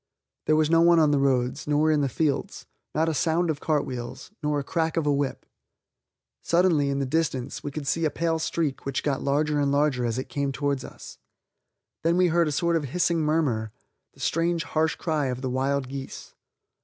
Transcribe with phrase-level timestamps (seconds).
[0.47, 2.65] There was no one on the roads, nor in the fields,
[2.95, 5.45] not a sound of cart wheels, nor the crack of a whip.
[6.41, 10.03] Suddenly, in the distance, we could see a pale streak which got larger and larger
[10.03, 11.19] as it came towards us.
[12.01, 13.71] Then we heard a sort of hissing murmur,
[14.15, 16.33] the strange, harsh cry of the wild geese.